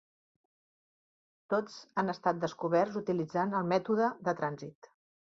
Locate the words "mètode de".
3.77-4.39